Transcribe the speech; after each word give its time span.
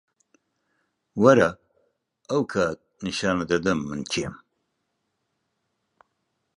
وەرە، 1.21 1.49
ئەو 2.29 2.41
کات 2.53 2.77
نیشانت 3.03 3.45
دەدەم 3.51 3.79
من 3.89 4.01
کێم. 4.11 4.35